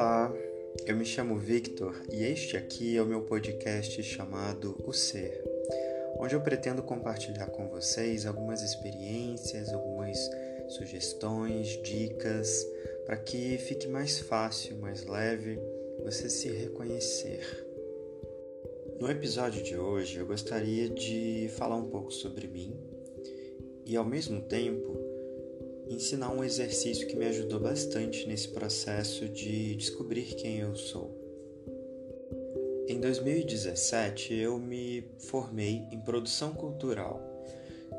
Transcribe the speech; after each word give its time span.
Olá, 0.00 0.32
eu 0.86 0.96
me 0.96 1.04
chamo 1.04 1.36
Victor 1.36 1.94
e 2.10 2.24
este 2.24 2.56
aqui 2.56 2.96
é 2.96 3.02
o 3.02 3.06
meu 3.06 3.20
podcast 3.20 4.02
chamado 4.02 4.74
O 4.86 4.94
Ser, 4.94 5.44
onde 6.18 6.34
eu 6.34 6.40
pretendo 6.40 6.82
compartilhar 6.82 7.48
com 7.48 7.68
vocês 7.68 8.24
algumas 8.24 8.62
experiências, 8.62 9.70
algumas 9.70 10.16
sugestões, 10.70 11.78
dicas, 11.82 12.66
para 13.04 13.18
que 13.18 13.58
fique 13.58 13.86
mais 13.88 14.18
fácil, 14.20 14.78
mais 14.78 15.04
leve 15.04 15.58
você 16.02 16.30
se 16.30 16.48
reconhecer. 16.48 17.66
No 18.98 19.10
episódio 19.10 19.62
de 19.62 19.76
hoje 19.76 20.16
eu 20.16 20.26
gostaria 20.26 20.88
de 20.88 21.50
falar 21.58 21.76
um 21.76 21.90
pouco 21.90 22.10
sobre 22.10 22.46
mim 22.46 22.74
e 23.84 23.98
ao 23.98 24.04
mesmo 24.06 24.40
tempo 24.40 24.99
ensinar 25.90 26.30
um 26.30 26.44
exercício 26.44 27.06
que 27.08 27.16
me 27.16 27.26
ajudou 27.26 27.58
bastante 27.58 28.26
nesse 28.28 28.48
processo 28.48 29.28
de 29.28 29.74
descobrir 29.74 30.34
quem 30.36 30.58
eu 30.58 30.76
sou. 30.76 31.18
Em 32.88 33.00
2017 33.00 34.34
eu 34.34 34.58
me 34.58 35.04
formei 35.18 35.84
em 35.90 36.00
produção 36.00 36.52
cultural. 36.52 37.20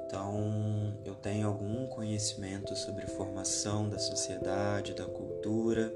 Então, 0.06 0.98
eu 1.06 1.16
tenho 1.16 1.48
algum 1.48 1.88
conhecimento 1.88 2.76
sobre 2.76 3.08
formação 3.08 3.90
da 3.90 4.00
sociedade, 4.00 4.94
da 4.94 5.06
cultura. 5.06 5.94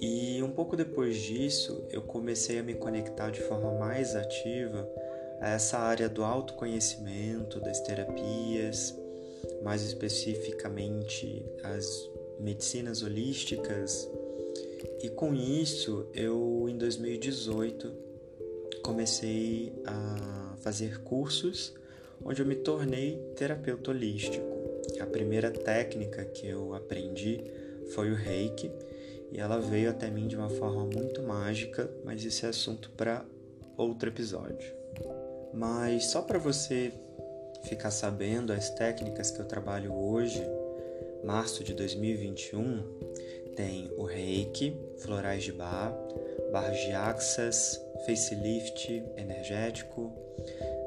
E 0.00 0.42
um 0.42 0.50
pouco 0.50 0.76
depois 0.76 1.16
disso, 1.16 1.84
eu 1.90 2.02
comecei 2.02 2.58
a 2.58 2.62
me 2.62 2.74
conectar 2.74 3.30
de 3.30 3.40
forma 3.40 3.72
mais 3.74 4.14
ativa 4.14 4.88
a 5.40 5.50
essa 5.50 5.78
área 5.78 6.08
do 6.08 6.24
autoconhecimento, 6.24 7.60
das 7.60 7.80
terapias, 7.80 8.94
mais 9.62 9.82
especificamente 9.82 11.44
as 11.62 12.10
medicinas 12.38 13.02
holísticas. 13.02 14.08
E 15.02 15.08
com 15.08 15.34
isso, 15.34 16.06
eu 16.14 16.66
em 16.68 16.76
2018 16.76 17.92
comecei 18.82 19.72
a 19.84 20.56
fazer 20.58 21.00
cursos 21.02 21.74
onde 22.24 22.40
eu 22.40 22.46
me 22.46 22.56
tornei 22.56 23.18
terapeuta 23.36 23.90
holístico. 23.90 24.46
A 25.00 25.06
primeira 25.06 25.50
técnica 25.50 26.24
que 26.24 26.46
eu 26.46 26.74
aprendi 26.74 27.42
foi 27.94 28.10
o 28.10 28.14
Reiki 28.14 28.70
e 29.32 29.40
ela 29.40 29.58
veio 29.58 29.90
até 29.90 30.10
mim 30.10 30.26
de 30.26 30.36
uma 30.36 30.48
forma 30.48 30.84
muito 30.84 31.22
mágica, 31.22 31.90
mas 32.04 32.24
esse 32.24 32.46
é 32.46 32.48
assunto 32.48 32.90
para 32.90 33.24
outro 33.76 34.08
episódio. 34.08 34.72
Mas 35.52 36.06
só 36.06 36.22
para 36.22 36.38
você 36.38 36.92
ficar 37.66 37.90
sabendo 37.90 38.52
as 38.52 38.70
técnicas 38.70 39.30
que 39.30 39.40
eu 39.40 39.44
trabalho 39.44 39.92
hoje, 39.92 40.42
março 41.24 41.64
de 41.64 41.74
2021, 41.74 42.82
tem 43.56 43.90
o 43.96 44.04
Reiki, 44.04 44.76
Florais 44.98 45.42
de 45.42 45.52
Bar, 45.52 45.92
Bar 46.52 46.70
de 46.70 46.92
Axas, 46.92 47.80
Facelift 48.06 49.02
energético, 49.16 50.12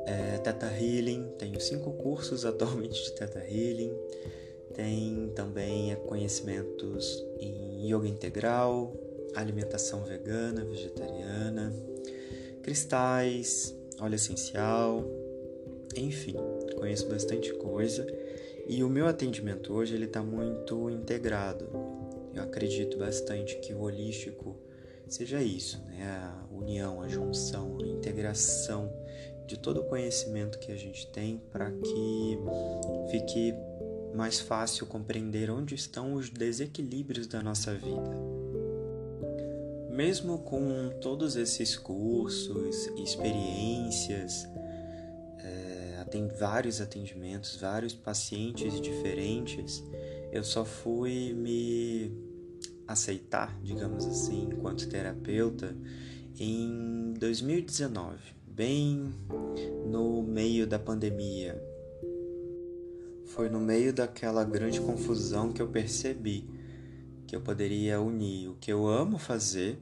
é, 0.05 0.37
Theta 0.37 0.67
Healing, 0.67 1.33
tenho 1.37 1.59
cinco 1.59 1.91
cursos 1.93 2.45
atualmente 2.45 3.03
de 3.03 3.11
Theta 3.13 3.39
Healing, 3.39 3.93
tem 4.73 5.31
também 5.35 5.95
conhecimentos 6.07 7.25
em 7.39 7.91
Yoga 7.91 8.07
Integral, 8.07 8.93
alimentação 9.35 10.03
vegana, 10.03 10.63
vegetariana, 10.63 11.73
cristais, 12.61 13.75
óleo 13.99 14.15
essencial, 14.15 15.03
enfim, 15.95 16.35
conheço 16.79 17.07
bastante 17.07 17.53
coisa 17.53 18.07
e 18.67 18.83
o 18.83 18.89
meu 18.89 19.07
atendimento 19.07 19.73
hoje 19.73 19.95
ele 19.95 20.05
está 20.05 20.23
muito 20.23 20.89
integrado. 20.89 21.67
Eu 22.33 22.43
acredito 22.43 22.97
bastante 22.97 23.59
que 23.59 23.73
o 23.73 23.81
holístico 23.81 24.55
seja 25.07 25.41
isso, 25.41 25.83
né? 25.85 26.05
A 26.05 26.45
união, 26.55 27.01
a 27.01 27.07
junção, 27.07 27.77
a 27.81 27.87
integração 27.87 28.91
de 29.47 29.57
todo 29.57 29.81
o 29.81 29.83
conhecimento 29.85 30.59
que 30.59 30.71
a 30.71 30.75
gente 30.75 31.07
tem 31.07 31.41
para 31.51 31.71
que 31.71 32.37
fique 33.09 33.53
mais 34.13 34.39
fácil 34.39 34.85
compreender 34.85 35.49
onde 35.49 35.73
estão 35.73 36.13
os 36.13 36.29
desequilíbrios 36.29 37.25
da 37.25 37.41
nossa 37.41 37.73
vida. 37.73 38.29
Mesmo 39.89 40.39
com 40.39 40.91
todos 41.01 41.35
esses 41.35 41.75
cursos, 41.75 42.87
experiências, 43.03 44.47
tem 46.09 46.27
vários 46.27 46.81
atendimentos, 46.81 47.55
vários 47.55 47.93
pacientes 47.93 48.79
diferentes, 48.81 49.83
eu 50.31 50.43
só 50.43 50.65
fui 50.65 51.33
me 51.33 52.11
aceitar, 52.87 53.57
digamos 53.61 54.05
assim, 54.05 54.49
enquanto 54.51 54.89
terapeuta 54.89 55.75
em 56.39 57.13
2019, 57.19 58.17
bem 58.47 59.13
no 59.85 60.23
meio 60.23 60.65
da 60.65 60.79
pandemia. 60.79 61.61
Foi 63.25 63.47
no 63.47 63.59
meio 63.59 63.93
daquela 63.93 64.43
grande 64.43 64.81
confusão 64.81 65.53
que 65.53 65.61
eu 65.61 65.67
percebi 65.67 66.49
que 67.29 67.35
eu 67.35 67.41
poderia 67.41 68.01
unir 68.01 68.49
o 68.49 68.55
que 68.55 68.73
eu 68.73 68.87
amo 68.87 69.19
fazer, 69.19 69.77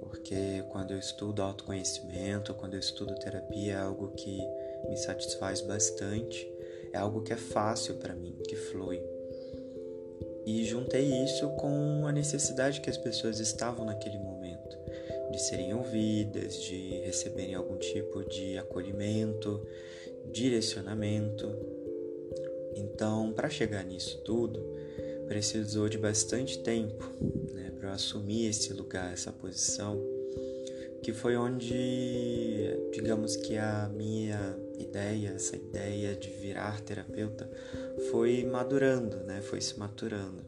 porque 0.00 0.62
quando 0.68 0.90
eu 0.90 0.98
estudo 0.98 1.40
autoconhecimento, 1.40 2.52
quando 2.52 2.74
eu 2.74 2.80
estudo 2.80 3.14
terapia, 3.14 3.72
é 3.72 3.80
algo 3.80 4.08
que 4.08 4.38
me 4.88 4.96
satisfaz 4.96 5.60
bastante, 5.60 6.50
é 6.92 6.98
algo 6.98 7.22
que 7.22 7.32
é 7.32 7.36
fácil 7.36 7.96
para 7.96 8.14
mim, 8.14 8.36
que 8.48 8.56
flui. 8.56 9.00
E 10.46 10.64
juntei 10.64 11.04
isso 11.24 11.48
com 11.56 12.06
a 12.06 12.12
necessidade 12.12 12.80
que 12.80 12.88
as 12.88 12.96
pessoas 12.96 13.38
estavam 13.38 13.84
naquele 13.84 14.18
momento 14.18 14.78
de 15.30 15.38
serem 15.42 15.74
ouvidas, 15.74 16.62
de 16.62 17.00
receberem 17.00 17.54
algum 17.54 17.76
tipo 17.76 18.24
de 18.24 18.56
acolhimento, 18.56 19.60
direcionamento. 20.32 21.54
Então, 22.74 23.32
para 23.32 23.50
chegar 23.50 23.84
nisso 23.84 24.22
tudo, 24.24 24.60
precisou 25.26 25.88
de 25.88 25.98
bastante 25.98 26.58
tempo 26.60 27.04
né, 27.52 27.70
para 27.78 27.90
eu 27.90 27.92
assumir 27.92 28.46
esse 28.48 28.72
lugar, 28.72 29.12
essa 29.12 29.30
posição 29.30 30.02
que 31.02 31.12
foi 31.12 31.36
onde, 31.36 32.76
digamos 32.92 33.36
que 33.36 33.56
a 33.56 33.88
minha 33.94 34.56
ideia, 34.88 35.32
essa 35.36 35.56
ideia 35.56 36.14
de 36.14 36.30
virar 36.30 36.80
terapeuta, 36.80 37.48
foi 38.10 38.44
madurando, 38.44 39.18
né? 39.24 39.40
Foi 39.42 39.60
se 39.60 39.78
maturando. 39.78 40.42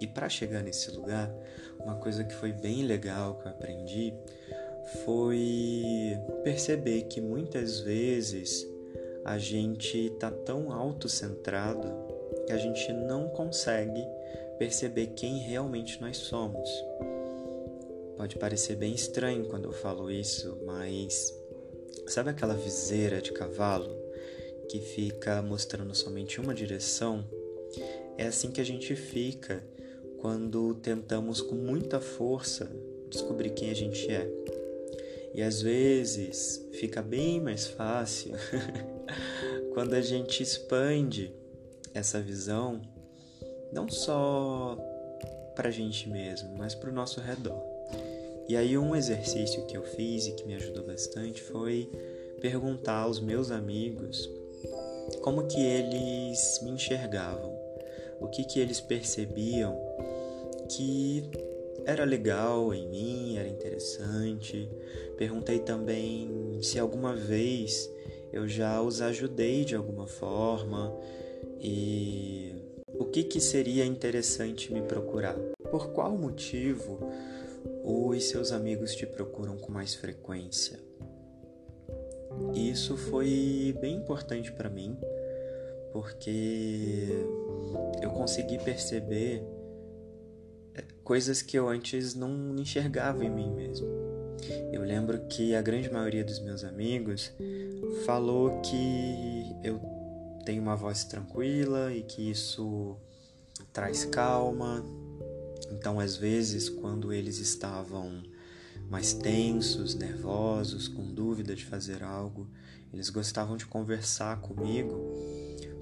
E 0.00 0.06
para 0.06 0.28
chegar 0.28 0.62
nesse 0.62 0.90
lugar, 0.90 1.32
uma 1.80 1.96
coisa 1.96 2.24
que 2.24 2.34
foi 2.34 2.52
bem 2.52 2.82
legal 2.82 3.36
que 3.36 3.46
eu 3.46 3.50
aprendi 3.50 4.14
foi 5.04 6.18
perceber 6.42 7.02
que 7.02 7.20
muitas 7.20 7.80
vezes 7.80 8.66
a 9.24 9.38
gente 9.38 10.10
tá 10.20 10.30
tão 10.30 10.72
autocentrado 10.72 11.88
que 12.46 12.52
a 12.52 12.58
gente 12.58 12.92
não 12.92 13.28
consegue 13.28 14.06
perceber 14.58 15.08
quem 15.08 15.38
realmente 15.38 16.00
nós 16.00 16.18
somos. 16.18 16.68
Pode 18.16 18.36
parecer 18.36 18.76
bem 18.76 18.94
estranho 18.94 19.46
quando 19.46 19.64
eu 19.64 19.72
falo 19.72 20.10
isso, 20.10 20.58
mas 20.64 21.32
sabe 22.06 22.30
aquela 22.30 22.54
viseira 22.54 23.20
de 23.20 23.32
cavalo 23.32 23.94
que 24.68 24.80
fica 24.80 25.42
mostrando 25.42 25.94
somente 25.94 26.40
uma 26.40 26.54
direção? 26.54 27.24
É 28.16 28.26
assim 28.26 28.50
que 28.50 28.60
a 28.60 28.64
gente 28.64 28.94
fica 28.94 29.64
quando 30.18 30.74
tentamos 30.76 31.40
com 31.40 31.54
muita 31.54 32.00
força 32.00 32.70
descobrir 33.10 33.50
quem 33.50 33.70
a 33.70 33.74
gente 33.74 34.10
é. 34.10 34.28
E 35.34 35.42
às 35.42 35.60
vezes 35.60 36.64
fica 36.72 37.02
bem 37.02 37.40
mais 37.40 37.66
fácil 37.66 38.32
quando 39.74 39.94
a 39.94 40.00
gente 40.00 40.42
expande 40.42 41.34
essa 41.92 42.20
visão 42.20 42.80
não 43.72 43.88
só 43.88 44.78
para 45.56 45.68
a 45.68 45.72
gente 45.72 46.08
mesmo, 46.08 46.56
mas 46.56 46.74
para 46.74 46.90
o 46.90 46.92
nosso 46.92 47.20
redor. 47.20 47.73
E 48.48 48.56
aí 48.56 48.76
um 48.76 48.94
exercício 48.94 49.64
que 49.66 49.76
eu 49.76 49.82
fiz 49.82 50.26
e 50.26 50.32
que 50.32 50.46
me 50.46 50.54
ajudou 50.54 50.84
bastante 50.84 51.42
foi 51.42 51.90
perguntar 52.40 53.00
aos 53.00 53.20
meus 53.20 53.50
amigos 53.50 54.30
como 55.22 55.46
que 55.46 55.60
eles 55.60 56.60
me 56.62 56.70
enxergavam, 56.70 57.58
o 58.20 58.28
que 58.28 58.44
que 58.44 58.60
eles 58.60 58.80
percebiam 58.80 59.78
que 60.68 61.24
era 61.84 62.04
legal 62.04 62.72
em 62.72 62.88
mim, 62.88 63.36
era 63.36 63.48
interessante. 63.48 64.68
Perguntei 65.16 65.58
também 65.58 66.58
se 66.62 66.78
alguma 66.78 67.14
vez 67.14 67.90
eu 68.32 68.48
já 68.48 68.80
os 68.80 69.00
ajudei 69.00 69.64
de 69.64 69.74
alguma 69.76 70.06
forma 70.06 70.94
e 71.60 72.54
o 72.98 73.04
que 73.04 73.22
que 73.24 73.40
seria 73.40 73.84
interessante 73.84 74.72
me 74.72 74.82
procurar. 74.82 75.36
Por 75.70 75.88
qual 75.92 76.16
motivo 76.16 76.98
os 77.84 78.24
seus 78.24 78.50
amigos 78.50 78.94
te 78.94 79.04
procuram 79.04 79.58
com 79.58 79.70
mais 79.70 79.94
frequência. 79.94 80.80
Isso 82.54 82.96
foi 82.96 83.76
bem 83.80 83.96
importante 83.96 84.50
para 84.50 84.70
mim, 84.70 84.96
porque 85.92 87.08
eu 88.02 88.10
consegui 88.10 88.58
perceber 88.58 89.44
é, 90.74 90.82
coisas 91.04 91.42
que 91.42 91.58
eu 91.58 91.68
antes 91.68 92.14
não 92.14 92.56
enxergava 92.56 93.22
em 93.24 93.30
mim 93.30 93.50
mesmo. 93.54 93.86
Eu 94.72 94.82
lembro 94.82 95.26
que 95.26 95.54
a 95.54 95.62
grande 95.62 95.90
maioria 95.90 96.24
dos 96.24 96.40
meus 96.40 96.64
amigos 96.64 97.32
falou 98.04 98.60
que 98.62 99.56
eu 99.62 99.80
tenho 100.44 100.62
uma 100.62 100.74
voz 100.74 101.04
tranquila 101.04 101.92
e 101.92 102.02
que 102.02 102.30
isso 102.30 102.96
traz 103.72 104.04
calma. 104.04 104.84
Então, 105.70 106.00
às 106.00 106.16
vezes, 106.16 106.68
quando 106.68 107.12
eles 107.12 107.38
estavam 107.38 108.22
mais 108.90 109.12
tensos, 109.12 109.94
nervosos, 109.94 110.88
com 110.88 111.12
dúvida 111.12 111.54
de 111.54 111.64
fazer 111.64 112.02
algo, 112.02 112.48
eles 112.92 113.10
gostavam 113.10 113.56
de 113.56 113.66
conversar 113.66 114.40
comigo, 114.40 114.94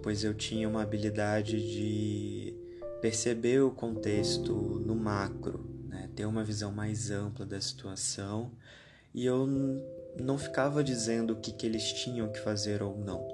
pois 0.02 0.24
eu 0.24 0.34
tinha 0.34 0.68
uma 0.68 0.82
habilidade 0.82 1.60
de 1.60 2.54
perceber 3.00 3.60
o 3.60 3.70
contexto 3.70 4.52
no 4.52 4.94
macro, 4.94 5.68
né? 5.88 6.08
ter 6.14 6.24
uma 6.24 6.44
visão 6.44 6.72
mais 6.72 7.10
ampla 7.10 7.44
da 7.44 7.60
situação 7.60 8.52
e 9.12 9.26
eu 9.26 9.46
não 10.18 10.38
ficava 10.38 10.82
dizendo 10.82 11.32
o 11.32 11.36
que, 11.36 11.52
que 11.52 11.66
eles 11.66 11.92
tinham 11.92 12.30
que 12.30 12.38
fazer 12.40 12.82
ou 12.82 12.96
não. 12.96 13.26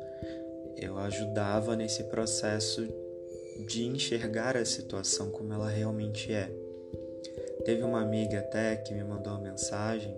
Eu 0.77 0.99
ajudava 0.99 1.77
nesse 1.77 2.05
processo 2.05 2.89
de 3.67 3.85
enxergar 3.85 4.57
a 4.57 4.65
situação 4.65 5.31
como 5.31 5.53
ela 5.53 5.69
realmente 5.69 6.33
é. 6.33 6.51
Teve 7.65 7.83
uma 7.83 8.01
amiga 8.01 8.39
até 8.39 8.77
que 8.77 8.95
me 8.95 9.05
mandou 9.05 9.35
uma 9.35 9.43
mensagem 9.43 10.17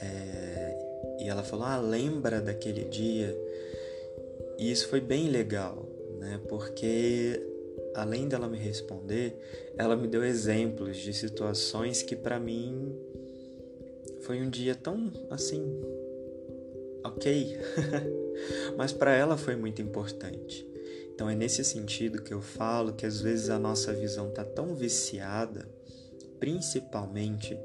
é, 0.00 1.16
e 1.20 1.28
ela 1.28 1.42
falou: 1.42 1.66
Ah, 1.66 1.78
lembra 1.78 2.40
daquele 2.40 2.84
dia? 2.84 3.36
E 4.58 4.70
isso 4.70 4.88
foi 4.88 5.00
bem 5.00 5.28
legal, 5.28 5.86
né? 6.18 6.40
Porque 6.48 7.40
além 7.94 8.28
dela 8.28 8.48
me 8.48 8.58
responder, 8.58 9.36
ela 9.76 9.96
me 9.96 10.08
deu 10.08 10.24
exemplos 10.24 10.96
de 10.96 11.12
situações 11.12 12.02
que 12.02 12.16
para 12.16 12.38
mim 12.38 12.96
foi 14.20 14.40
um 14.40 14.48
dia 14.48 14.74
tão 14.74 15.10
assim, 15.30 15.80
ok, 17.04 17.58
mas 18.76 18.92
para 18.92 19.14
ela 19.14 19.36
foi 19.36 19.56
muito 19.56 19.82
importante. 19.82 20.71
Então 21.14 21.28
é 21.28 21.34
nesse 21.34 21.64
sentido 21.64 22.22
que 22.22 22.32
eu 22.32 22.40
falo 22.40 22.94
que 22.94 23.06
às 23.06 23.20
vezes 23.20 23.50
a 23.50 23.58
nossa 23.58 23.92
visão 23.92 24.30
tá 24.30 24.44
tão 24.44 24.74
viciada, 24.74 25.68
principalmente 26.40 27.58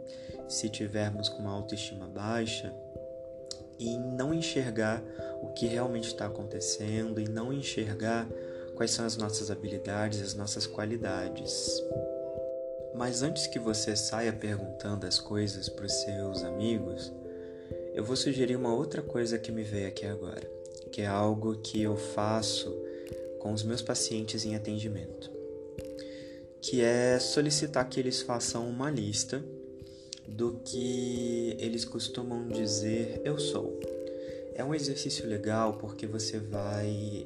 se 0.48 0.70
tivermos 0.70 1.30
com 1.30 1.40
uma 1.40 1.54
autoestima 1.54 2.08
baixa, 2.08 2.74
em 3.80 4.00
não 4.00 4.34
enxergar 4.34 5.04
o 5.42 5.54
que 5.54 5.68
realmente 5.68 6.08
está 6.08 6.26
acontecendo 6.26 7.20
e 7.20 7.28
não 7.28 7.54
enxergar 7.54 8.28
quais 8.76 8.92
são 8.92 9.06
as 9.06 9.18
nossas 9.18 9.50
habilidades, 9.50 10.22
as 10.22 10.34
nossas 10.34 10.68
qualidades. 10.68 11.82
Mas 12.96 13.22
antes 13.22 13.48
que 13.48 13.60
você 13.60 13.96
saia 13.96 14.34
perguntando 14.34 15.06
as 15.06 15.20
coisas 15.20 15.70
para 15.70 15.86
os 15.86 15.94
seus 15.94 16.44
amigos, 16.44 17.12
eu 17.94 18.04
vou 18.04 18.16
sugerir 18.16 18.56
uma 18.56 18.74
outra 18.74 19.02
coisa 19.02 19.38
que 19.38 19.52
me 19.52 19.64
veio 19.64 19.88
aqui 19.88 20.06
agora, 20.06 20.50
que 20.92 21.02
é 21.02 21.08
algo 21.08 21.58
que 21.58 21.82
eu 21.82 21.96
faço 21.96 22.87
com 23.48 23.54
os 23.54 23.64
meus 23.64 23.82
pacientes 23.82 24.44
em 24.44 24.58
atendimento, 24.58 25.32
que 26.62 26.82
é 26.82 27.18
solicitar 27.18 27.88
que 27.88 27.98
eles 27.98 28.22
façam 28.22 28.68
uma 28.68 28.92
lista 28.92 29.42
do 30.28 30.60
que 30.66 31.56
eles 31.58 31.86
costumam 31.86 32.50
dizer 32.50 33.22
eu 33.24 33.40
sou. 33.40 33.80
É 34.54 34.66
um 34.66 34.76
exercício 34.76 35.26
legal 35.26 35.78
porque 35.78 36.06
você 36.06 36.40
vai 36.40 37.26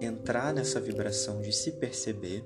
entrar 0.00 0.54
nessa 0.54 0.80
vibração 0.80 1.42
de 1.42 1.50
se 1.52 1.72
perceber 1.72 2.44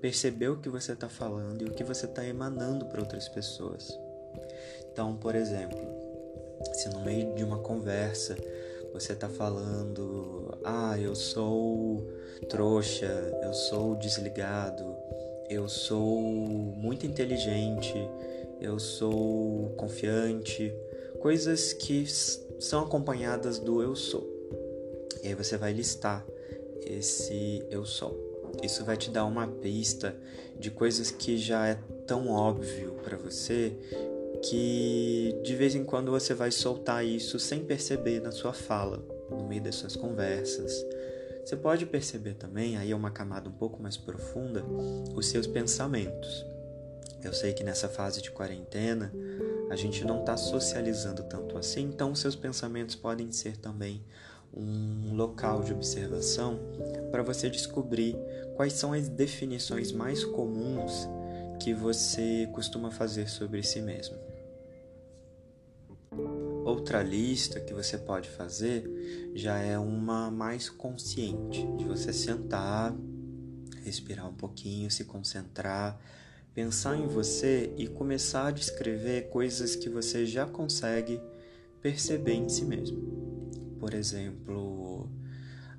perceber 0.00 0.48
o 0.48 0.58
que 0.58 0.68
você 0.68 0.92
está 0.92 1.08
falando 1.08 1.62
e 1.62 1.64
o 1.64 1.72
que 1.72 1.82
você 1.82 2.06
está 2.06 2.24
emanando 2.24 2.86
para 2.86 3.00
outras 3.00 3.28
pessoas. 3.28 3.90
Então, 4.92 5.16
por 5.16 5.34
exemplo, 5.34 5.76
se 6.72 6.88
no 6.88 7.00
meio 7.00 7.34
de 7.34 7.42
uma 7.42 7.58
conversa 7.58 8.36
você 8.92 9.12
está 9.12 9.28
falando, 9.28 10.58
ah, 10.64 10.98
eu 10.98 11.14
sou 11.14 12.06
trouxa, 12.48 13.06
eu 13.42 13.52
sou 13.52 13.94
desligado, 13.96 14.96
eu 15.48 15.68
sou 15.68 16.20
muito 16.20 17.06
inteligente, 17.06 17.94
eu 18.60 18.78
sou 18.78 19.70
confiante, 19.76 20.74
coisas 21.18 21.72
que 21.72 22.06
são 22.58 22.82
acompanhadas 22.82 23.58
do 23.58 23.82
eu 23.82 23.94
sou. 23.94 24.28
E 25.22 25.28
aí 25.28 25.34
você 25.34 25.56
vai 25.56 25.72
listar 25.72 26.24
esse 26.82 27.64
eu 27.70 27.84
sou. 27.84 28.30
Isso 28.62 28.84
vai 28.84 28.96
te 28.96 29.10
dar 29.10 29.24
uma 29.24 29.46
pista 29.46 30.16
de 30.58 30.70
coisas 30.70 31.10
que 31.10 31.38
já 31.38 31.68
é 31.68 31.78
tão 32.06 32.28
óbvio 32.28 32.94
para 33.02 33.16
você 33.16 33.72
que 34.42 35.38
de 35.42 35.54
vez 35.54 35.74
em 35.74 35.84
quando 35.84 36.10
você 36.10 36.34
vai 36.34 36.50
soltar 36.50 37.04
isso 37.04 37.38
sem 37.38 37.64
perceber 37.64 38.20
na 38.20 38.30
sua 38.30 38.52
fala, 38.52 39.02
no 39.30 39.46
meio 39.46 39.62
das 39.62 39.76
suas 39.76 39.96
conversas. 39.96 40.84
Você 41.44 41.56
pode 41.56 41.86
perceber 41.86 42.34
também, 42.34 42.76
aí 42.76 42.90
é 42.90 42.96
uma 42.96 43.10
camada 43.10 43.48
um 43.48 43.52
pouco 43.52 43.82
mais 43.82 43.96
profunda, 43.96 44.64
os 45.14 45.26
seus 45.26 45.46
pensamentos. 45.46 46.44
Eu 47.22 47.32
sei 47.32 47.52
que 47.52 47.64
nessa 47.64 47.88
fase 47.88 48.22
de 48.22 48.30
quarentena 48.30 49.12
a 49.70 49.76
gente 49.76 50.04
não 50.04 50.20
está 50.20 50.36
socializando 50.36 51.22
tanto 51.24 51.58
assim, 51.58 51.82
então 51.82 52.14
seus 52.14 52.34
pensamentos 52.34 52.94
podem 52.94 53.30
ser 53.30 53.56
também 53.56 54.02
um 54.52 55.14
local 55.14 55.62
de 55.62 55.72
observação 55.72 56.58
para 57.10 57.22
você 57.22 57.48
descobrir 57.48 58.16
quais 58.56 58.72
são 58.72 58.92
as 58.92 59.08
definições 59.08 59.92
mais 59.92 60.24
comuns 60.24 61.08
que 61.60 61.72
você 61.74 62.48
costuma 62.52 62.90
fazer 62.90 63.28
sobre 63.28 63.62
si 63.62 63.80
mesmo. 63.80 64.29
Outra 66.64 67.02
lista 67.02 67.58
que 67.58 67.72
você 67.72 67.96
pode 67.96 68.28
fazer 68.28 68.84
já 69.34 69.58
é 69.58 69.78
uma 69.78 70.30
mais 70.30 70.68
consciente, 70.68 71.66
de 71.76 71.84
você 71.84 72.12
sentar, 72.12 72.94
respirar 73.82 74.28
um 74.28 74.34
pouquinho, 74.34 74.90
se 74.90 75.04
concentrar, 75.04 75.98
pensar 76.54 76.96
em 76.96 77.06
você 77.06 77.72
e 77.76 77.86
começar 77.86 78.48
a 78.48 78.50
descrever 78.50 79.28
coisas 79.30 79.74
que 79.74 79.88
você 79.88 80.26
já 80.26 80.46
consegue 80.46 81.20
perceber 81.80 82.34
em 82.34 82.48
si 82.48 82.64
mesmo. 82.64 82.98
Por 83.78 83.94
exemplo, 83.94 85.08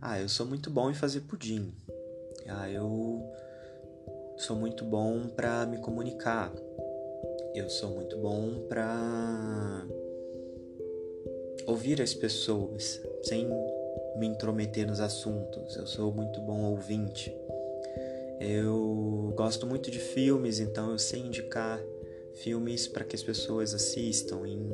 ah, 0.01 0.19
eu 0.19 0.27
sou 0.27 0.45
muito 0.45 0.69
bom 0.69 0.89
em 0.89 0.95
fazer 0.95 1.21
pudim. 1.21 1.71
Ah, 2.47 2.69
eu 2.69 3.23
sou 4.37 4.55
muito 4.55 4.83
bom 4.83 5.27
para 5.27 5.65
me 5.67 5.77
comunicar. 5.77 6.51
Eu 7.53 7.69
sou 7.69 7.91
muito 7.91 8.17
bom 8.17 8.65
para 8.67 9.85
ouvir 11.71 12.01
as 12.01 12.13
pessoas 12.13 13.01
sem 13.23 13.47
me 14.17 14.27
intrometer 14.27 14.85
nos 14.85 14.99
assuntos. 14.99 15.77
Eu 15.77 15.87
sou 15.87 16.11
muito 16.11 16.41
bom 16.41 16.63
ouvinte. 16.65 17.33
Eu 18.41 19.33
gosto 19.37 19.65
muito 19.65 19.89
de 19.89 19.99
filmes, 19.99 20.59
então 20.59 20.91
eu 20.91 20.99
sei 20.99 21.21
indicar 21.21 21.81
filmes 22.33 22.87
para 22.87 23.05
que 23.05 23.15
as 23.15 23.23
pessoas 23.23 23.73
assistam 23.73 24.45
em 24.45 24.69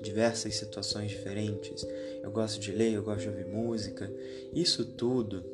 diversas 0.00 0.54
situações 0.56 1.10
diferentes. 1.10 1.86
Eu 2.22 2.30
gosto 2.30 2.58
de 2.58 2.72
ler, 2.72 2.94
eu 2.94 3.02
gosto 3.02 3.22
de 3.22 3.28
ouvir 3.28 3.46
música. 3.46 4.10
Isso 4.54 4.86
tudo 4.86 5.44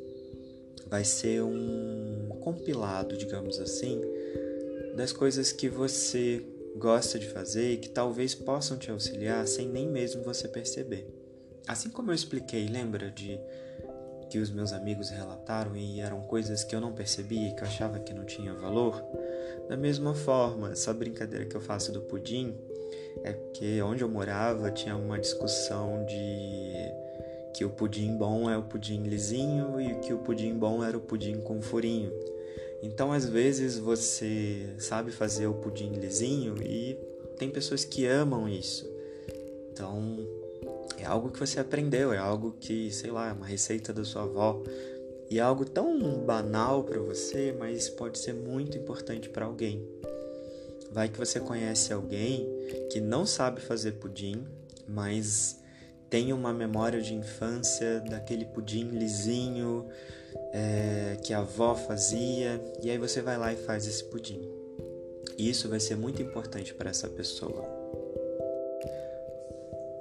vai 0.87 1.03
ser 1.03 1.43
um 1.43 2.29
compilado, 2.39 3.17
digamos 3.17 3.59
assim, 3.59 3.99
das 4.95 5.11
coisas 5.11 5.51
que 5.51 5.67
você 5.67 6.41
gosta 6.75 7.19
de 7.19 7.27
fazer 7.27 7.73
e 7.73 7.77
que 7.77 7.89
talvez 7.89 8.33
possam 8.33 8.77
te 8.77 8.91
auxiliar 8.91 9.47
sem 9.47 9.67
nem 9.67 9.87
mesmo 9.87 10.23
você 10.23 10.47
perceber. 10.47 11.07
Assim 11.67 11.89
como 11.89 12.11
eu 12.11 12.15
expliquei, 12.15 12.67
lembra 12.67 13.09
de 13.09 13.39
que 14.29 14.39
os 14.39 14.49
meus 14.49 14.73
amigos 14.73 15.09
relataram 15.09 15.75
e 15.75 15.99
eram 15.99 16.21
coisas 16.21 16.63
que 16.63 16.75
eu 16.75 16.81
não 16.81 16.91
percebia 16.91 17.49
e 17.49 17.55
que 17.55 17.61
eu 17.61 17.67
achava 17.67 17.99
que 17.99 18.13
não 18.13 18.25
tinha 18.25 18.53
valor? 18.53 19.03
Da 19.69 19.77
mesma 19.77 20.13
forma, 20.13 20.71
essa 20.71 20.93
brincadeira 20.93 21.45
que 21.45 21.55
eu 21.55 21.61
faço 21.61 21.91
do 21.91 22.01
pudim 22.01 22.55
é 23.23 23.33
que 23.53 23.81
onde 23.81 24.03
eu 24.03 24.09
morava 24.09 24.71
tinha 24.71 24.95
uma 24.95 25.19
discussão 25.19 26.05
de 26.05 26.73
que 27.53 27.63
o 27.63 27.69
pudim 27.69 28.17
bom 28.17 28.49
é 28.49 28.57
o 28.57 28.63
pudim 28.63 29.03
lisinho 29.03 29.79
e 29.79 29.95
que 29.99 30.11
o 30.11 30.17
pudim 30.17 30.57
bom 30.57 30.83
era 30.83 30.97
o 30.97 31.01
pudim 31.01 31.39
com 31.41 31.61
furinho. 31.61 32.11
Então, 32.83 33.13
às 33.13 33.25
vezes 33.25 33.77
você 33.77 34.75
sabe 34.77 35.09
fazer 35.09 35.47
o 35.47 35.53
pudim 35.53 35.93
lisinho 35.93 36.61
e 36.61 36.99
tem 37.37 37.49
pessoas 37.49 37.85
que 37.85 38.05
amam 38.05 38.47
isso. 38.47 38.85
Então, 39.71 40.19
é 40.99 41.05
algo 41.05 41.31
que 41.31 41.39
você 41.39 41.61
aprendeu, 41.61 42.11
é 42.11 42.17
algo 42.17 42.57
que, 42.59 42.91
sei 42.91 43.09
lá, 43.09 43.29
é 43.29 43.31
uma 43.31 43.45
receita 43.45 43.93
da 43.93 44.03
sua 44.03 44.23
avó. 44.23 44.61
E 45.29 45.39
é 45.39 45.41
algo 45.41 45.63
tão 45.63 45.97
banal 46.25 46.83
para 46.83 46.99
você, 46.99 47.55
mas 47.57 47.87
pode 47.87 48.19
ser 48.19 48.33
muito 48.33 48.77
importante 48.77 49.29
para 49.29 49.45
alguém. 49.45 49.81
Vai 50.91 51.07
que 51.07 51.17
você 51.17 51.39
conhece 51.39 51.93
alguém 51.93 52.45
que 52.91 52.99
não 52.99 53.25
sabe 53.25 53.61
fazer 53.61 53.93
pudim, 53.93 54.43
mas 54.85 55.57
tenha 56.09 56.35
uma 56.35 56.53
memória 56.53 57.01
de 57.01 57.15
infância 57.15 58.01
daquele 58.01 58.43
pudim 58.43 58.89
lisinho 58.89 59.87
é, 60.51 61.17
que 61.23 61.33
a 61.33 61.39
avó 61.39 61.75
fazia, 61.75 62.61
e 62.81 62.89
aí 62.89 62.97
você 62.97 63.21
vai 63.21 63.37
lá 63.37 63.51
e 63.53 63.55
faz 63.55 63.87
esse 63.87 64.03
pudim. 64.03 64.41
Isso 65.37 65.67
vai 65.67 65.79
ser 65.79 65.95
muito 65.95 66.21
importante 66.21 66.73
para 66.73 66.89
essa 66.89 67.07
pessoa. 67.07 67.83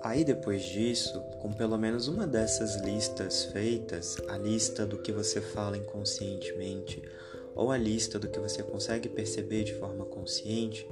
Aí 0.02 0.24
depois 0.24 0.62
disso, 0.64 1.20
com 1.40 1.52
pelo 1.52 1.78
menos 1.78 2.08
uma 2.08 2.26
dessas 2.26 2.76
listas 2.82 3.44
feitas, 3.46 4.16
a 4.28 4.36
lista 4.36 4.84
do 4.84 4.98
que 4.98 5.12
você 5.12 5.40
fala 5.40 5.76
inconscientemente 5.76 7.02
ou 7.54 7.70
a 7.70 7.78
lista 7.78 8.18
do 8.18 8.28
que 8.28 8.40
você 8.40 8.62
consegue 8.62 9.08
perceber 9.08 9.62
de 9.62 9.74
forma 9.74 10.04
consciente, 10.04 10.88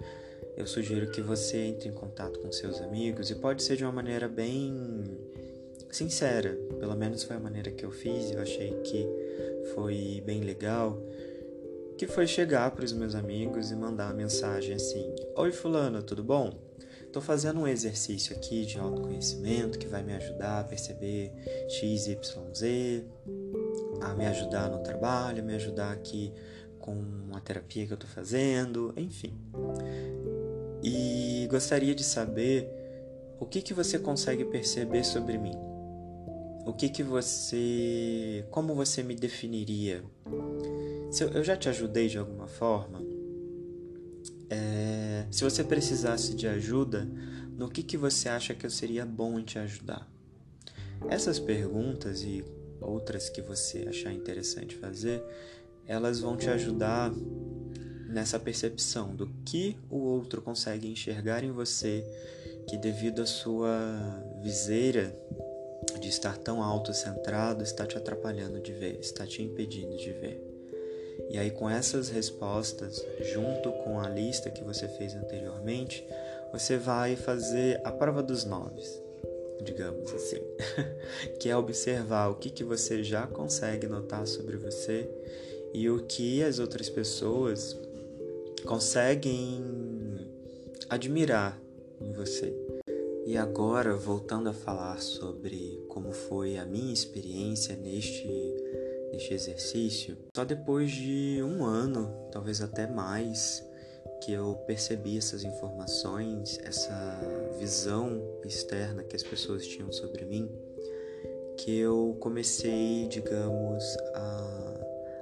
eu 0.57 0.67
sugiro 0.67 1.11
que 1.11 1.21
você 1.21 1.57
entre 1.57 1.89
em 1.89 1.93
contato 1.93 2.39
com 2.39 2.53
seus 2.53 2.81
amigos 2.81 3.31
e 3.31 3.35
pode 3.35 3.63
ser 3.63 3.77
de 3.77 3.85
uma 3.85 3.93
maneira 3.93 4.29
bem 4.29 5.19
sincera, 5.97 6.59
pelo 6.79 6.95
menos 6.97 7.23
foi 7.25 7.37
a 7.37 7.41
maneira 7.41 7.71
que 7.71 7.85
eu 7.85 7.91
fiz 7.91 8.31
eu 8.31 8.41
achei 8.41 8.73
que 8.83 9.07
foi 9.75 10.23
bem 10.25 10.41
legal, 10.41 10.99
que 11.99 12.07
foi 12.07 12.27
chegar 12.27 12.71
para 12.71 12.85
os 12.85 12.93
meus 12.93 13.15
amigos 13.15 13.71
e 13.71 13.77
mandar 13.77 14.07
uma 14.07 14.15
mensagem 14.15 14.75
assim: 14.75 15.15
"Oi 15.37 15.53
fulano, 15.53 16.03
tudo 16.03 16.25
bom? 16.25 16.53
Tô 17.13 17.21
fazendo 17.21 17.61
um 17.61 17.67
exercício 17.67 18.37
aqui 18.37 18.65
de 18.65 18.79
autoconhecimento 18.79 19.79
que 19.79 19.87
vai 19.89 20.03
me 20.03 20.15
ajudar 20.15 20.61
a 20.61 20.65
perceber 20.65 21.33
X, 21.69 22.07
Y, 22.07 22.55
Z, 22.55 23.05
a 24.01 24.15
me 24.15 24.27
ajudar 24.27 24.71
no 24.71 24.81
trabalho, 24.81 25.43
me 25.43 25.55
ajudar 25.55 25.93
aqui 25.93 26.33
com 26.79 27.03
a 27.35 27.41
terapia 27.41 27.87
que 27.87 27.93
eu 27.93 27.97
tô 27.97 28.07
fazendo, 28.07 28.93
enfim. 28.97 29.37
E 30.83 31.49
gostaria 31.51 31.95
de 31.95 32.05
saber 32.05 32.69
o 33.41 33.47
que 33.47 33.61
que 33.61 33.75
você 33.75 33.99
consegue 33.99 34.45
perceber 34.45 35.05
sobre 35.05 35.37
mim. 35.37 35.70
O 36.67 36.73
que 36.73 36.89
que 36.89 37.03
você, 37.03 38.45
como 38.51 38.75
você 38.75 39.03
me 39.03 39.15
definiria? 39.15 40.05
Se 41.11 41.25
eu, 41.25 41.43
já 41.43 41.57
te 41.57 41.69
ajudei 41.69 42.09
de 42.09 42.19
alguma 42.19 42.47
forma? 42.47 43.03
É, 44.49 45.27
se 45.31 45.43
você 45.43 45.65
precisasse 45.65 46.35
de 46.35 46.47
ajuda, 46.47 47.09
no 47.57 47.69
que 47.69 47.83
que 47.83 47.97
você 47.97 48.29
acha 48.29 48.55
que 48.55 48.67
eu 48.67 48.71
seria 48.71 49.07
bom 49.07 49.39
em 49.39 49.45
te 49.45 49.59
ajudar? 49.59 50.09
Essas 51.09 51.39
perguntas 51.39 52.23
e 52.23 52.45
outras 52.81 53.31
que 53.31 53.41
você 53.41 53.87
achar 53.89 54.13
interessante 54.13 54.77
fazer, 54.77 55.23
elas 55.87 56.21
vão 56.21 56.37
te 56.37 56.49
ajudar 56.49 57.13
nessa 58.09 58.39
percepção 58.39 59.15
do 59.15 59.29
que 59.45 59.77
o 59.89 59.99
outro 59.99 60.43
consegue 60.43 60.89
enxergar 60.89 61.43
em 61.43 61.53
você 61.53 62.05
que 62.69 62.77
devido 62.77 63.23
à 63.23 63.27
sua 63.27 63.71
viseira 64.43 65.17
de 66.01 66.09
estar 66.09 66.37
tão 66.39 66.63
autocentrado 66.63 67.63
está 67.63 67.87
te 67.87 67.97
atrapalhando 67.97 68.61
de 68.61 68.73
ver, 68.73 68.99
está 69.01 69.27
te 69.27 69.43
impedindo 69.43 69.97
de 69.97 70.13
ver. 70.13 70.51
E 71.29 71.39
aí 71.39 71.51
com 71.51 71.69
essas 71.69 72.09
respostas, 72.09 73.05
junto 73.33 73.71
com 73.85 74.01
a 74.01 74.09
lista 74.09 74.51
que 74.51 74.65
você 74.65 74.89
fez 74.89 75.15
anteriormente, 75.15 76.05
você 76.53 76.77
vai 76.77 77.15
fazer 77.15 77.81
a 77.85 77.93
prova 77.93 78.23
dos 78.23 78.45
noves, 78.45 79.01
digamos 79.63 80.13
assim, 80.13 80.43
que 81.39 81.49
é 81.49 81.57
observar 81.57 82.29
o 82.29 82.35
que, 82.35 82.51
que 82.51 82.65
você 82.65 83.05
já 83.05 83.27
consegue 83.27 83.87
notar 83.87 84.27
sobre 84.27 84.57
você 84.57 85.09
e 85.73 85.89
o 85.89 86.05
que 86.05 86.43
as 86.43 86.59
outras 86.59 86.89
pessoas 86.89 87.77
conseguem 88.65 89.63
admirar 90.89 91.61
em 92.01 92.13
você. 92.13 92.70
E 93.31 93.39
agora, 93.39 93.95
voltando 93.95 94.49
a 94.49 94.53
falar 94.53 95.01
sobre 95.01 95.81
como 95.89 96.11
foi 96.11 96.59
a 96.59 96.67
minha 96.67 96.93
experiência 96.93 97.77
neste, 97.77 98.27
neste 99.13 99.33
exercício, 99.33 100.19
só 100.35 100.45
depois 100.45 100.91
de 100.91 101.41
um 101.41 101.65
ano, 101.65 102.13
talvez 102.33 102.61
até 102.61 102.89
mais, 102.89 103.65
que 104.21 104.33
eu 104.33 104.57
percebi 104.67 105.17
essas 105.17 105.45
informações, 105.45 106.59
essa 106.65 107.21
visão 107.57 108.21
externa 108.45 109.05
que 109.05 109.15
as 109.15 109.23
pessoas 109.23 109.65
tinham 109.65 109.93
sobre 109.93 110.25
mim, 110.25 110.51
que 111.57 111.79
eu 111.79 112.17
comecei, 112.19 113.07
digamos, 113.07 113.97
a 114.13 114.81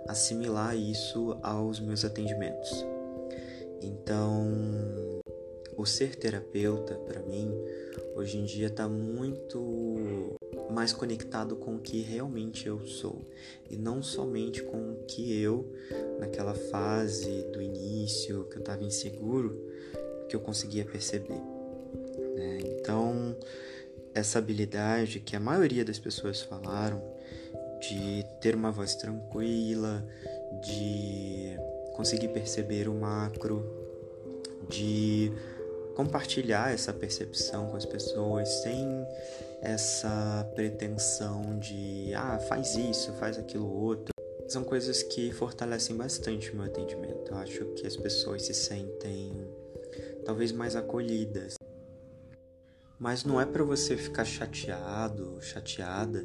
assimilar 0.08 0.74
isso 0.74 1.38
aos 1.42 1.78
meus 1.78 2.06
atendimentos. 2.06 2.72
Então, 3.82 5.17
o 5.78 5.86
ser 5.86 6.16
terapeuta, 6.16 6.96
para 6.96 7.22
mim, 7.22 7.48
hoje 8.16 8.36
em 8.36 8.44
dia 8.44 8.66
está 8.66 8.88
muito 8.88 10.36
mais 10.72 10.92
conectado 10.92 11.54
com 11.54 11.76
o 11.76 11.78
que 11.78 12.00
realmente 12.00 12.66
eu 12.66 12.84
sou 12.84 13.22
e 13.70 13.76
não 13.76 14.02
somente 14.02 14.60
com 14.60 14.76
o 14.76 15.04
que 15.06 15.40
eu, 15.40 15.72
naquela 16.18 16.52
fase 16.52 17.44
do 17.52 17.62
início, 17.62 18.44
que 18.46 18.56
eu 18.56 18.60
estava 18.60 18.82
inseguro, 18.82 19.56
que 20.28 20.34
eu 20.34 20.40
conseguia 20.40 20.84
perceber. 20.84 21.40
Né? 22.34 22.58
Então, 22.64 23.36
essa 24.12 24.40
habilidade 24.40 25.20
que 25.20 25.36
a 25.36 25.40
maioria 25.40 25.84
das 25.84 26.00
pessoas 26.00 26.42
falaram 26.42 27.00
de 27.80 28.24
ter 28.40 28.56
uma 28.56 28.72
voz 28.72 28.96
tranquila, 28.96 30.04
de 30.60 31.56
conseguir 31.94 32.28
perceber 32.28 32.88
o 32.88 32.94
macro, 32.94 33.64
de 34.68 35.32
compartilhar 35.98 36.72
essa 36.72 36.92
percepção 36.92 37.70
com 37.70 37.76
as 37.76 37.84
pessoas 37.84 38.48
sem 38.62 38.86
essa 39.60 40.48
pretensão 40.54 41.58
de 41.58 42.14
ah, 42.14 42.38
faz 42.38 42.76
isso, 42.76 43.12
faz 43.14 43.36
aquilo 43.36 43.68
outro. 43.68 44.12
São 44.46 44.62
coisas 44.62 45.02
que 45.02 45.32
fortalecem 45.32 45.96
bastante 45.96 46.52
o 46.52 46.54
meu 46.54 46.66
atendimento. 46.66 47.32
Eu 47.32 47.38
acho 47.38 47.64
que 47.74 47.84
as 47.84 47.96
pessoas 47.96 48.42
se 48.42 48.54
sentem 48.54 49.32
talvez 50.24 50.52
mais 50.52 50.76
acolhidas. 50.76 51.56
Mas 52.96 53.24
não 53.24 53.40
é 53.40 53.44
para 53.44 53.64
você 53.64 53.96
ficar 53.96 54.24
chateado, 54.24 55.38
chateada 55.42 56.24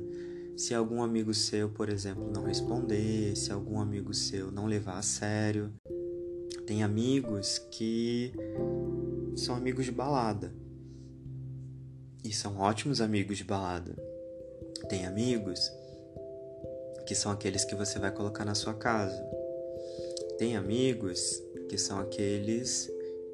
se 0.56 0.76
algum 0.76 1.02
amigo 1.02 1.34
seu, 1.34 1.68
por 1.68 1.90
exemplo, 1.90 2.30
não 2.32 2.44
responder, 2.44 3.36
se 3.36 3.52
algum 3.52 3.80
amigo 3.80 4.14
seu 4.14 4.52
não 4.52 4.68
levar 4.68 5.00
a 5.00 5.02
sério. 5.02 5.74
Tem 6.68 6.84
amigos 6.84 7.58
que 7.72 8.32
são 9.36 9.56
amigos 9.56 9.86
de 9.86 9.92
balada. 9.92 10.54
E 12.24 12.32
são 12.32 12.60
ótimos 12.60 13.02
amigos 13.02 13.38
de 13.38 13.44
balada. 13.44 13.96
Tem 14.88 15.06
amigos 15.06 15.72
que 17.06 17.16
são 17.16 17.32
aqueles 17.32 17.66
que 17.66 17.76
você 17.76 18.00
vai 18.00 18.12
colocar 18.12 18.46
na 18.46 18.56
sua 18.56 18.74
casa. 18.74 19.22
Tem 20.38 20.56
amigos 20.56 21.42
que 21.68 21.78
são 21.78 22.00
aqueles 22.00 22.90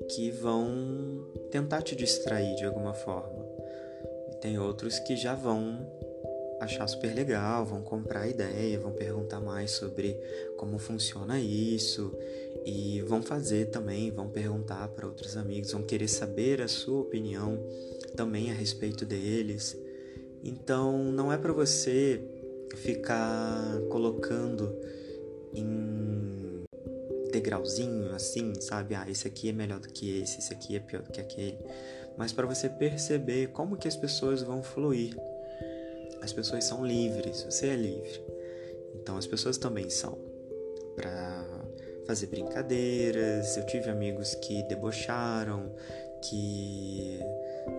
que 0.10 0.32
vão 0.32 1.28
tentar 1.52 1.82
te 1.82 1.96
distrair 1.96 2.56
de 2.56 2.66
alguma 2.66 2.94
forma. 2.94 3.46
E 4.32 4.36
tem 4.36 4.58
outros 4.58 4.98
que 5.00 5.16
já 5.16 5.36
vão 5.36 5.86
achar 6.60 6.88
super 6.88 7.14
legal, 7.14 7.66
vão 7.66 7.82
comprar 7.82 8.28
ideia, 8.28 8.80
vão 8.80 8.92
perguntar 8.92 9.40
mais 9.40 9.72
sobre 9.72 10.18
como 10.58 10.78
funciona 10.78 11.40
isso 11.40 12.14
e 12.70 13.02
vão 13.02 13.22
fazer 13.22 13.68
também, 13.70 14.12
vão 14.12 14.30
perguntar 14.30 14.88
para 14.90 15.08
outros 15.08 15.36
amigos, 15.36 15.72
vão 15.72 15.84
querer 15.84 16.08
saber 16.08 16.62
a 16.62 16.68
sua 16.68 17.02
opinião 17.02 17.60
também 18.16 18.52
a 18.52 18.54
respeito 18.54 19.06
deles. 19.06 19.78
Então, 20.44 21.12
não 21.12 21.32
é 21.32 21.38
para 21.38 21.52
você 21.52 22.22
ficar 22.76 23.82
colocando 23.90 24.76
em 25.54 26.64
degrauzinho 27.32 28.14
assim, 28.14 28.54
sabe? 28.60 28.96
Ah, 28.96 29.06
esse 29.10 29.28
aqui 29.28 29.50
é 29.50 29.54
melhor 29.54 29.80
do 29.80 29.90
que 29.90 30.22
esse, 30.22 30.40
esse 30.40 30.54
aqui 30.54 30.76
é 30.76 30.80
pior 30.80 31.02
do 31.02 31.12
que 31.12 31.20
aquele. 31.20 31.58
Mas 32.18 32.32
para 32.32 32.46
você 32.46 32.70
perceber 32.70 33.48
como 33.48 33.78
que 33.78 33.88
as 33.88 33.96
pessoas 33.96 34.42
vão 34.42 34.62
fluir 34.62 35.16
as 36.22 36.34
pessoas 36.34 36.66
são 36.66 36.86
livres, 36.86 37.44
você 37.44 37.68
é 37.68 37.76
livre. 37.76 38.22
Então 38.96 39.18
as 39.18 39.26
pessoas 39.26 39.58
também 39.58 39.90
são. 39.90 40.18
Para 40.96 41.29
fazer 42.10 42.26
brincadeiras, 42.26 43.56
eu 43.56 43.64
tive 43.68 43.88
amigos 43.88 44.34
que 44.34 44.64
debocharam, 44.64 45.72
que 46.24 47.20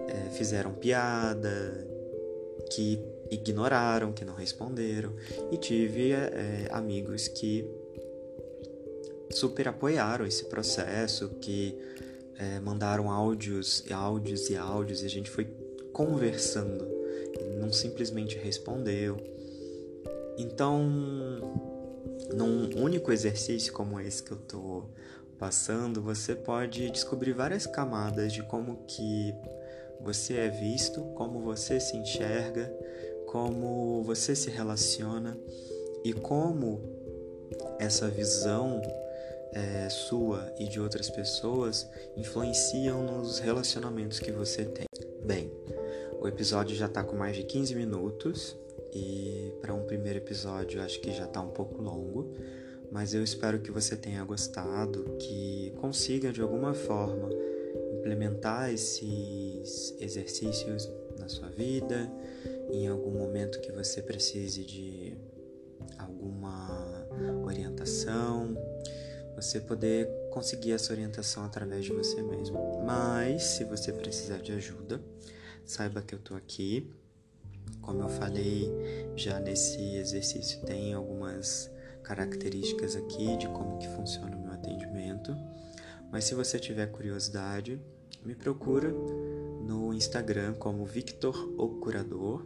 é, 0.06 0.30
fizeram 0.30 0.72
piada, 0.72 1.84
que 2.70 3.04
ignoraram, 3.28 4.12
que 4.12 4.24
não 4.24 4.36
responderam, 4.36 5.12
e 5.50 5.56
tive 5.56 6.12
é, 6.12 6.68
amigos 6.70 7.26
que 7.26 7.68
super 9.32 9.66
apoiaram 9.66 10.24
esse 10.24 10.44
processo, 10.44 11.30
que 11.40 11.76
é, 12.38 12.60
mandaram 12.60 13.10
áudios, 13.10 13.84
áudios 13.90 14.48
e 14.48 14.56
áudios, 14.56 15.02
e 15.02 15.06
a 15.06 15.10
gente 15.10 15.28
foi 15.28 15.48
conversando 15.92 16.88
não 17.58 17.72
simplesmente 17.72 18.38
respondeu. 18.38 19.16
Então, 20.38 21.69
num 22.34 22.70
único 22.76 23.12
exercício 23.12 23.72
como 23.72 24.00
esse 24.00 24.22
que 24.22 24.32
eu 24.32 24.38
estou 24.38 24.90
passando, 25.38 26.02
você 26.02 26.34
pode 26.34 26.90
descobrir 26.90 27.32
várias 27.32 27.66
camadas 27.66 28.32
de 28.32 28.42
como 28.42 28.84
que 28.86 29.34
você 30.00 30.34
é 30.34 30.48
visto, 30.48 31.02
como 31.14 31.40
você 31.40 31.80
se 31.80 31.96
enxerga, 31.96 32.72
como 33.26 34.02
você 34.02 34.34
se 34.34 34.50
relaciona 34.50 35.38
e 36.04 36.12
como 36.12 36.80
essa 37.78 38.08
visão 38.08 38.80
é, 39.52 39.88
sua 39.88 40.52
e 40.58 40.68
de 40.68 40.80
outras 40.80 41.10
pessoas 41.10 41.88
influenciam 42.16 43.02
nos 43.04 43.38
relacionamentos 43.38 44.18
que 44.18 44.30
você 44.30 44.64
tem. 44.64 44.86
Bem, 45.24 45.50
o 46.20 46.28
episódio 46.28 46.76
já 46.76 46.86
está 46.86 47.02
com 47.02 47.16
mais 47.16 47.36
de 47.36 47.42
15 47.44 47.74
minutos 47.74 48.56
e 48.92 49.52
para 49.60 49.74
um 49.74 49.84
primeiro 49.84 50.18
episódio 50.18 50.82
acho 50.82 51.00
que 51.00 51.12
já 51.12 51.24
está 51.24 51.40
um 51.40 51.50
pouco 51.50 51.80
longo, 51.80 52.32
mas 52.90 53.14
eu 53.14 53.22
espero 53.22 53.60
que 53.60 53.70
você 53.70 53.96
tenha 53.96 54.22
gostado, 54.24 55.16
que 55.18 55.72
consiga 55.80 56.32
de 56.32 56.40
alguma 56.40 56.74
forma 56.74 57.30
implementar 57.98 58.72
esses 58.72 59.94
exercícios 60.00 60.88
na 61.18 61.28
sua 61.28 61.48
vida, 61.48 62.10
em 62.70 62.88
algum 62.88 63.12
momento 63.12 63.60
que 63.60 63.70
você 63.70 64.02
precise 64.02 64.64
de 64.64 65.14
alguma 65.98 67.06
orientação, 67.44 68.56
você 69.36 69.60
poder 69.60 70.08
conseguir 70.30 70.72
essa 70.72 70.92
orientação 70.92 71.44
através 71.44 71.84
de 71.84 71.92
você 71.92 72.22
mesmo. 72.22 72.82
Mas 72.84 73.42
se 73.42 73.64
você 73.64 73.92
precisar 73.92 74.38
de 74.38 74.52
ajuda, 74.52 75.00
saiba 75.64 76.02
que 76.02 76.14
eu 76.14 76.18
estou 76.18 76.36
aqui. 76.36 76.90
Como 77.80 78.02
eu 78.02 78.08
falei 78.08 78.70
já 79.16 79.40
nesse 79.40 79.96
exercício, 79.96 80.60
tem 80.62 80.94
algumas 80.94 81.68
características 82.02 82.96
aqui 82.96 83.36
de 83.36 83.46
como 83.48 83.78
que 83.78 83.86
funciona 83.88 84.34
o 84.36 84.40
meu 84.40 84.52
atendimento. 84.52 85.36
Mas 86.10 86.24
se 86.24 86.34
você 86.34 86.58
tiver 86.58 86.88
curiosidade, 86.88 87.78
me 88.24 88.34
procura 88.34 88.90
no 88.90 89.94
Instagram 89.94 90.54
como 90.54 90.84
Victor 90.84 91.54
o 91.56 91.68
Curador. 91.80 92.44